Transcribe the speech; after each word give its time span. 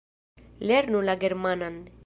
Lernu 0.71 1.03
la 1.11 1.17
germanan! 1.27 1.81